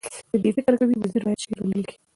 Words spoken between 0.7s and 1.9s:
کوي وزیر باید شعر ونه